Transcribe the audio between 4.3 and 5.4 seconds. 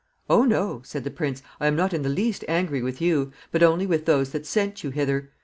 that sent you hither.